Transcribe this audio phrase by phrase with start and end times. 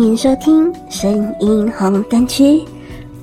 [0.00, 2.64] 欢迎收听声音红灯区，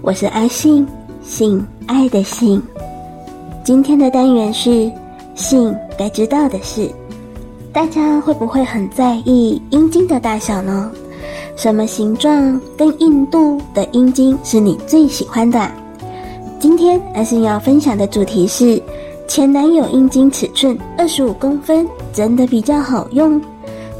[0.04, 0.88] 我是阿信，
[1.24, 2.62] 性爱的性。
[3.64, 4.88] 今天的单元是
[5.34, 6.88] 性该知道的事。
[7.74, 10.92] 大家会不会很在意阴茎的大小呢？
[11.56, 15.60] 什么形状跟硬度的阴茎是你最喜欢的？
[16.60, 18.80] 今天阿信要分享的主题是
[19.28, 23.42] 前男友阴茎尺寸二十五公分，真的比较好用。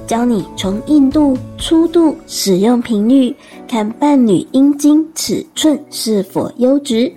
[0.08, 3.36] 教你从硬度、粗度、使用频率
[3.68, 7.12] 看伴侣阴茎尺寸是否优质。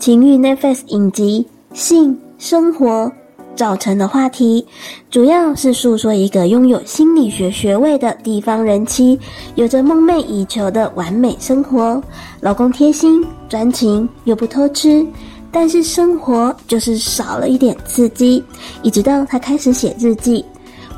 [0.00, 3.10] 情欲 Netflix 影集性生活
[3.54, 4.66] 造成的话题，
[5.08, 9.18] 主要是诉说一个拥有心理学学位的地方人妻，
[9.54, 12.02] 有着梦寐以求的完美生活，
[12.40, 15.06] 老公贴心专情又不偷吃，
[15.52, 18.42] 但是生活就是少了一点刺激。
[18.82, 20.44] 一直到她开始写日记。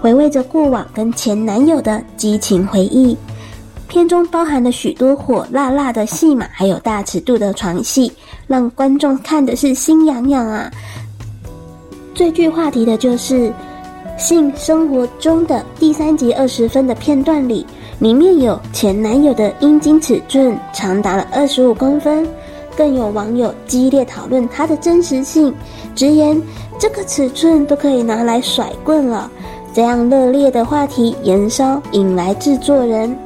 [0.00, 3.16] 回味着过往跟前男友的激情回忆，
[3.88, 8.12] 片中包含了许多火辣辣的戏码，还有大尺度的床戏，
[8.46, 10.70] 让观众看的是心痒痒啊！
[12.14, 13.52] 最具话题的就是
[14.16, 17.66] 性生活中的第三集二十分的片段里，
[17.98, 22.24] 里面有前男友的阴茎尺寸长达了二十五公分，
[22.76, 25.52] 更有网友激烈讨论它的真实性，
[25.94, 26.40] 直言
[26.78, 29.30] 这个尺寸都可以拿来甩棍了。
[29.72, 33.16] 这样热烈的话题燃烧，引来制作人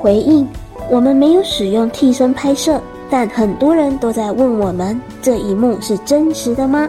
[0.00, 0.46] 回应
[0.90, 6.88] ：“我们没有使用替身拍摄，但很多人都在问我们，这一幕是真实的吗？”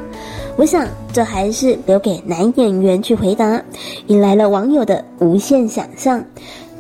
[0.55, 3.61] 我想，这还是留给男演员去回答，
[4.07, 6.23] 引来了网友的无限想象。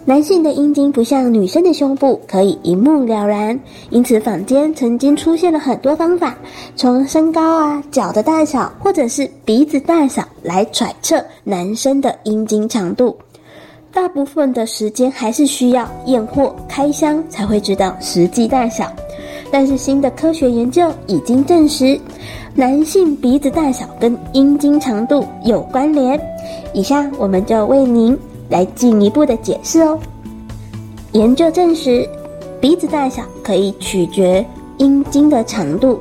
[0.09, 3.59] 男性的阴茎不像女生的胸部可以一目了然，
[3.91, 6.35] 因此坊间曾经出现了很多方法，
[6.75, 13.15] 从身高啊、脚的大小，或者是鼻子大小来揣测男生的阴茎长度。
[13.93, 18.91] 大部分的时间还是需要验货开箱才会知道实际大小。
[19.51, 21.99] 但是新的科学研究已经证实，
[22.55, 26.19] 男性鼻子大小跟阴茎长度有关联。
[26.73, 28.17] 以下我们就为您。
[28.49, 29.97] 来进一步的解释哦。
[31.13, 32.07] 研究证实，
[32.59, 34.45] 鼻子大小可以取决
[34.77, 35.99] 阴茎的长度。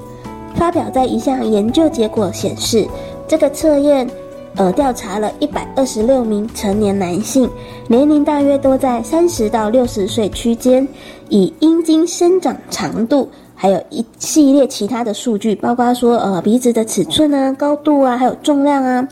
[0.55, 2.85] 发表在一项研究结果显示，
[3.29, 4.09] 这个测验，
[4.57, 7.49] 呃，调查了一百二十六名成年男性，
[7.87, 10.87] 年龄大约都在三十到六十岁区间，
[11.29, 19.07] 以阴茎生长长度，还有一系列其他的数据，包括说，呃，鼻子的尺寸啊、高度啊，还有重量啊。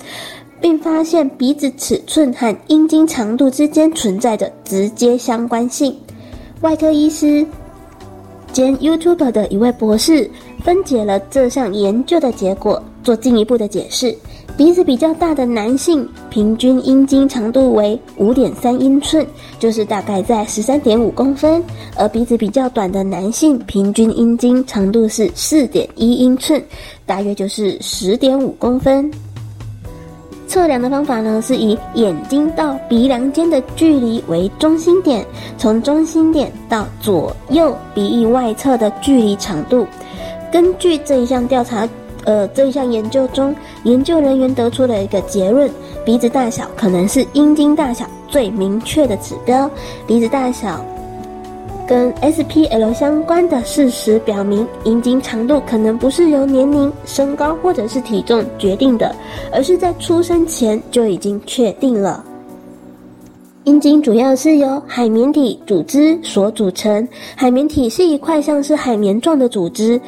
[0.60, 5.96] 并发现鼻子尺寸和阴茎长度之间存在着直接相关性。
[6.62, 7.46] 外科医师
[8.52, 10.30] 兼 YouTuber 的一位博士
[10.64, 14.16] 分解了这项研究的结果，做进一步的解释：
[14.56, 19.24] 鼻子比较大的男性平均阴茎长度为五点三英寸，
[19.58, 21.60] 就是大概在十三点五公分；
[21.96, 26.60] 而鼻子比较短的男性平均阴茎长度是四点一英寸，
[27.04, 29.10] 大约就是十点五公分。
[30.46, 35.24] 测量的方法呢，是以眼睛到鼻梁间的距离为中心点，
[35.58, 39.86] 从中心点到左右鼻翼外侧的距离长度。
[40.50, 41.88] 根据这一项调查，
[42.24, 43.54] 呃，这一项研究中，
[43.84, 45.70] 研究人员得出了一个结论：
[46.04, 49.70] 鼻子大小可能是阴茎大小最明确的指标。
[50.06, 50.84] 鼻子大小。
[51.86, 59.14] 跟 SPL 相关的事实表明，阴茎长度可能不是由年龄、身高或者是体重决定的，
[59.52, 62.24] 而是在出生前就已经确定了。
[63.64, 70.00] 阴茎主要是由海绵体组织所组成，海绵体是一块像是海绵状的组织。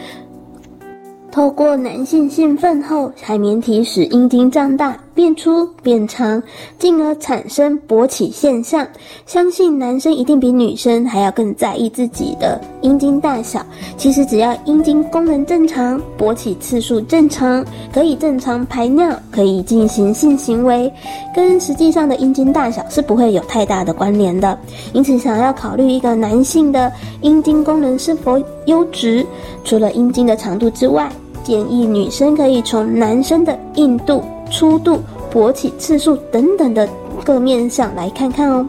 [1.31, 6.41] 透过男性兴奋后，海绵体使阴茎胀大、变粗、变长，
[6.79, 8.87] 进而产生勃起现象。
[9.27, 13.67] 相信男生一定比女生还要更在意自己的阴茎大小。
[13.97, 20.89] 其实只要阴茎功能正常、勃起次数正常，可以正常排尿，可以进行性行为，
[21.35, 24.57] 跟实际上的阴茎大小是不会有太大的关联的。
[24.93, 26.93] 因此，想要考虑一个男性的
[27.23, 29.27] 阴茎功能是否优质，
[29.65, 31.11] 除了阴茎的长度之外，
[31.43, 35.01] 建议女生可以从男生的硬度、粗度、
[35.33, 36.89] 勃起次数等等的
[37.25, 38.69] 各面向来看看哦。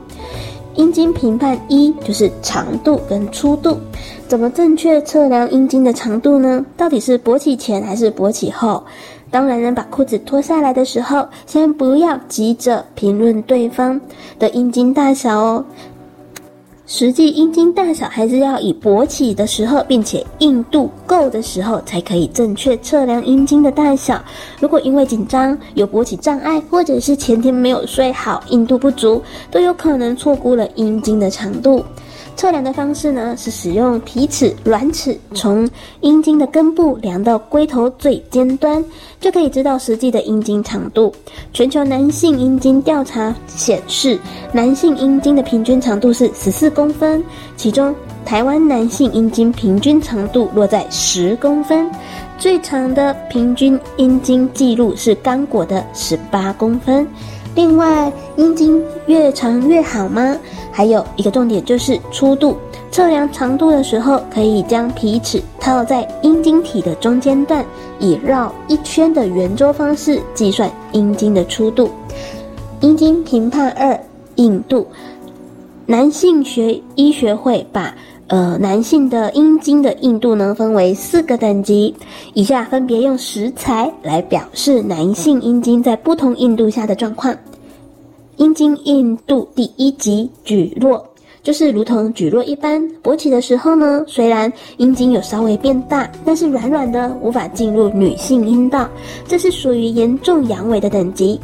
[0.75, 3.77] 阴茎评判一就是长度跟粗度，
[4.27, 6.65] 怎么正确测量阴茎的长度呢？
[6.77, 8.81] 到底是勃起前还是勃起后？
[9.31, 13.99] 当男人把裤子脱下来的时候，先不要急着评论对方
[14.39, 15.65] 的阴茎大小哦。
[16.91, 24.19] 实际阴茎大小还是要以勃起的时候，并且硬度够的时候，才可以正确测量阴茎的大小。
[24.59, 29.21] 如果因为紧张、有勃起障碍，或者是前天没有睡好、硬度不足，
[29.51, 31.85] 都有可能错估了阴茎的长度。
[32.39, 35.69] 测量的方式呢，是使用皮尺、软尺，从
[35.99, 38.81] 阴茎的根部量到龟头最尖端，
[39.19, 41.13] 就可以知道实际的阴茎长度。
[41.51, 44.17] 全球男性阴茎调查显示，
[44.53, 47.21] 男性阴茎的平均长度是十四公分，
[47.57, 47.93] 其中
[48.23, 51.91] 台湾男性阴茎平均长度落在十公分，
[52.37, 57.05] 最长的平均阴茎记录是刚果的十八公分。
[57.55, 60.37] 另外，阴茎越长越好吗？
[60.79, 62.55] 还有一个重点就是粗度，
[62.89, 67.65] 测量长度的时候，可以将皮尺套在阴茎体的中间段，
[67.99, 71.89] 以绕一圈的圆周方式计算阴茎的粗度。
[72.79, 73.99] 阴茎评判二：
[74.35, 74.87] 硬度。
[75.85, 77.93] 男性学医学会把
[78.27, 81.93] 呃男性的阴茎的硬度呢分为四个等级，
[82.33, 87.35] 以下分别用食材来表示男性阴茎在不同硬度下的状况。
[88.39, 91.03] 阴茎硬度第一级蒟蒻，
[91.43, 98.87] 就是如同蒟蒻一般勃起的时候呢，虽然阴茎有稍微变大，但是软软的，无法进入女性阴道，
[99.27, 101.37] 这是属于严重阳痿的等级。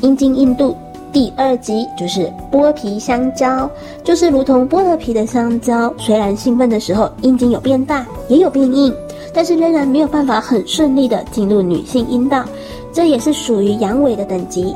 [0.00, 0.74] 阴茎硬度
[1.12, 3.70] 第二级就是剥皮香蕉，
[4.02, 8.90] 就是如同剥了皮的香蕉，虽然兴奋的时候阴茎有变大，也有变硬，
[9.34, 12.46] 但是仍然没有办法很顺利的进入女性阴道，
[12.94, 14.74] 这也是属于阳痿的等级。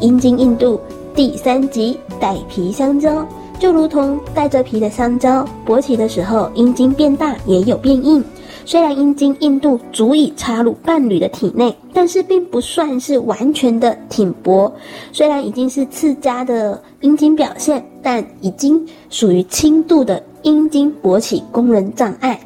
[0.00, 0.80] 阴茎硬度
[1.14, 3.26] 第三级带皮香蕉，
[3.58, 8.22] 就如同带着皮的香蕉，勃起的时候阴茎变大也有变硬。
[8.66, 14.72] 虽然阴茎硬度足以插入伴侣的体内，但是并不算是完全的挺勃。
[15.12, 22.40] 虽然已经是次佳的阴茎表现，但已经属于轻度的阴茎勃起功能障碍。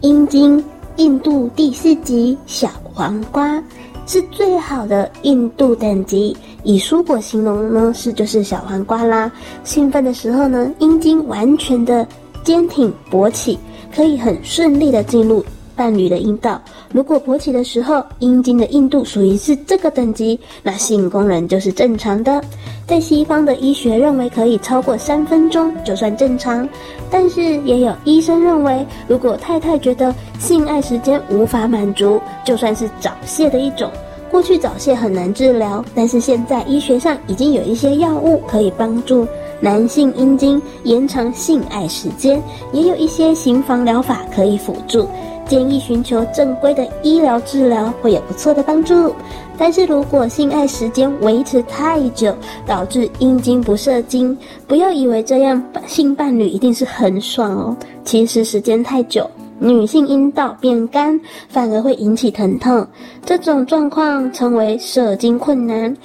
[0.00, 0.64] 阴茎
[0.96, 3.62] 硬度第四级小黄瓜。
[4.08, 6.34] 是最好的硬度等级，
[6.64, 9.30] 以蔬果形容呢，是就是小黄瓜啦。
[9.64, 12.08] 兴奋的时候呢，阴茎完全的
[12.42, 13.58] 坚挺勃起，
[13.94, 15.44] 可以很顺利的进入
[15.78, 16.60] 伴侣的阴道。
[16.92, 22.42] 如果勃起的时候阴茎的硬度属于是这个等级，那性功能就是正常的。
[22.86, 26.68] 在西方的医学认为可以超过三分钟就算正常，
[27.10, 33.90] 但是也有医生认为，如果太太觉得性爱时间无法满足，就算是早泄的一种。
[34.30, 39.26] 过去早泄很难治疗，但是现在医学上已经有一些药物可以帮助
[39.60, 45.08] 男性阴茎延长性爱时间，也有一些行房疗法可以辅助。
[45.46, 49.14] 建议寻求正规的医疗治疗会有不错的帮助，
[49.56, 57.76] 但是如果性爱时间维持太久，导致阴茎不射精，不要以为这样性伴侣一定是很爽哦。
[58.04, 59.28] 其实时间太久，
[59.58, 61.18] 女性阴道变干，
[61.48, 62.86] 反而会引起疼痛，
[63.24, 65.96] 这种状况称为射精困难。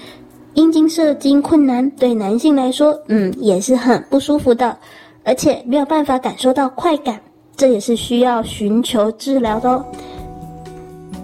[0.56, 4.78] 阴茎射精困难对男性来说，嗯，也是很不舒服的，
[5.24, 7.20] 而且没有办法感受到快感。
[7.56, 9.86] 这也是需要寻求治疗的哦。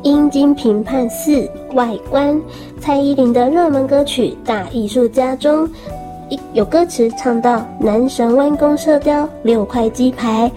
[0.03, 2.39] 阴茎评判四外观，
[2.79, 5.67] 蔡依林的热门歌曲《大艺术家》中，
[6.29, 10.51] 一有歌词唱到：“男神弯弓射雕，六块鸡排。”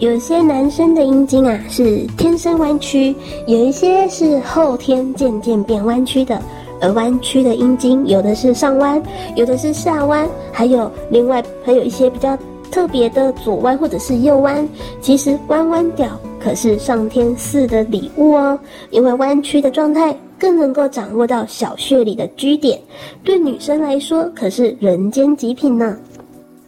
[0.00, 3.14] 有些男生的阴茎啊是天生弯曲，
[3.46, 6.40] 有一些是后天渐渐变弯曲的。
[6.80, 9.02] 而弯曲的阴茎，有的是上弯，
[9.36, 12.36] 有的是下弯，还有另外还有一些比较。
[12.70, 14.68] 特别的左弯或者是右弯，
[15.00, 16.06] 其实弯弯屌
[16.38, 18.58] 可是上天赐的礼物哦。
[18.90, 22.78] 因为弯曲的状态更能够掌握到小穴里的居点，
[23.24, 25.96] 对女生来说可是人间极品呢。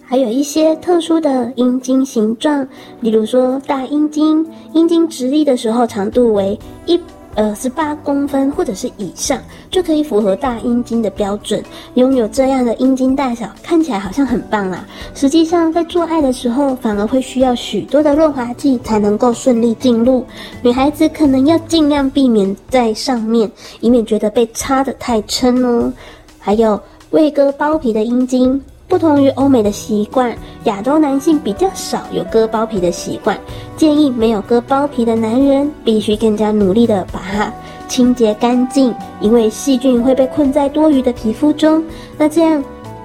[0.03, 2.67] 还有一些特殊的阴茎形状，
[3.01, 6.99] 例如说大阴茎，阴茎直立的时候长度为一。
[7.35, 11.63] 呃，十八公分或者是以上就可以符合大阴茎的标准。
[11.95, 14.85] 拥有这样的阴茎大小，看起来好像很棒啦。
[15.15, 20.27] 实际上，在做爱的时候，反而会需要许多的润滑剂才能够顺利进入。
[20.61, 25.93] 女孩子可能要尽量避免在上面，以免觉得被插得太撑哦。
[26.39, 28.61] 还有未割包皮的阴茎。
[28.91, 33.39] 不同于欧美的习惯，亚洲男性比较少有割包皮的习惯。
[33.77, 37.53] 建议没有割包皮的男人必须更加努力的把它
[37.87, 41.81] 清洁干净，因为细菌会被困在多余的皮肤中。
[42.19, 42.63] 那这样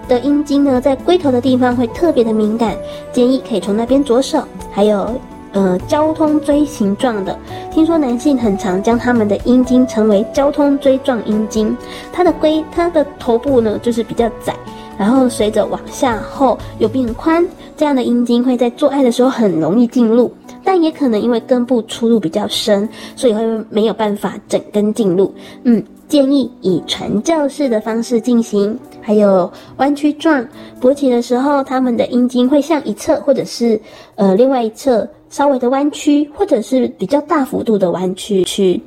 [0.08, 2.76] 的阴茎呢，在龟头的地方会特别的敏感，
[3.14, 4.44] 建议可以从那边着手。
[4.72, 5.08] 还有，
[5.52, 7.38] 呃，交通锥形状的，
[7.72, 11.78] 听说男性很常将他们的阴茎称为交通锥状阴茎，
[12.12, 14.56] 它的龟，它的头部呢就是比较窄。
[14.98, 20.32] 然后随着往下后又变宽，这样的阴茎会在做爱的时候很容易进入，
[20.64, 25.34] 但也可能因为根部出入比较深，所以会没有办法整根进入。
[25.64, 28.78] 嗯，建议以传教士的方式进行。
[29.02, 30.44] 还有弯曲状，
[30.82, 33.80] 勃起的时候，它们的阴茎会向一侧或者是
[34.16, 38.82] 呃另外一侧稍微的弯曲，或者是比较大幅度的弯曲曲。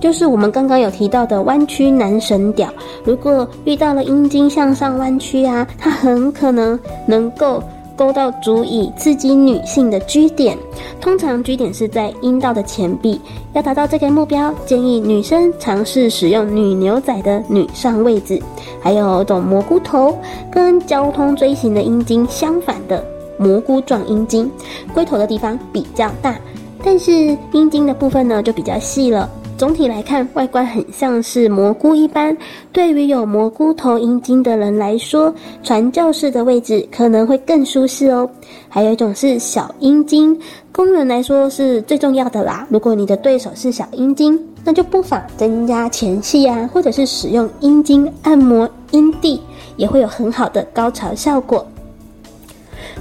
[0.00, 2.72] 就是我们刚刚有提到的弯曲男神屌，
[3.04, 7.62] 如果遇到了阴茎向上弯曲啊，它很可能能够
[7.96, 10.56] 勾到足以刺激女性的 G 点。
[11.00, 13.20] 通常 G 点是在阴道的前壁。
[13.54, 18.40] 要达到这个目标，建议女生尝试使用女牛仔的女上位置，
[18.80, 20.16] 还有种蘑菇头，
[20.48, 23.04] 跟交通锥形的阴茎相反的
[23.36, 24.48] 蘑菇状阴茎，
[24.94, 26.36] 龟头的地方比较大，
[26.84, 29.28] 但是阴茎的部分呢就比较细了。
[29.58, 32.34] 总体来看，外观很像是蘑菇一般。
[32.72, 35.34] 对于有蘑菇头阴茎的人来说，
[35.64, 38.30] 传教士的位置可能会更舒适哦。
[38.68, 40.38] 还有一种是小阴茎，
[40.70, 42.64] 功能来说是最重要的啦。
[42.70, 49.42] 如果你的对手是小阴茎，那就不妨增加前戏啊，或者是使用阴茎按摩阴蒂，
[49.76, 51.66] 也会有很好的高潮效果。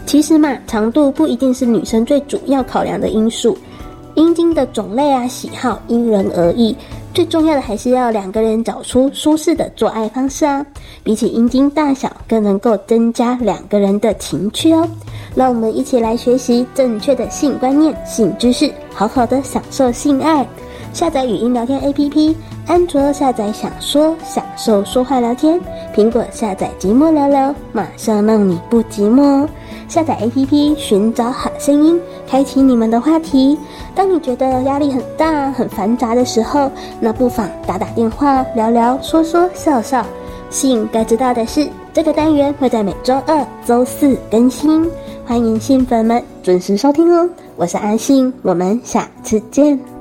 [0.08, 3.56] 其实嘛，长度不一定是女生最主要考量的因素。
[4.17, 6.75] 阴茎的种类啊，喜好因人而异，
[7.13, 10.65] 最重要的还是要两个人找出舒适的做爱方式啊。
[11.03, 14.89] 比起阴茎大小，更能够增加两个人的情趣哦。
[15.36, 20.43] 让我们一起来学习正确的性观念、性知识，好好的享受性爱。
[20.93, 22.33] 下载语音聊天 APP，
[22.65, 25.62] 安卓下载想说享受说话聊天，
[25.95, 29.50] 苹果下载寂寞聊聊，马上让你不寂寞哦。
[29.88, 33.58] 下载 APP，寻找好声音，开启你们的话题。
[33.96, 40.06] 当你觉得压力很大、很繁杂的时候，那不妨打打电话、聊聊、说说笑笑。
[40.50, 44.89] 信该知道的是，这个单元会在每周二、周四更新，
[45.25, 47.29] 欢迎性粉们准时收听哦。
[47.56, 49.97] 我是阿信，我们下次见。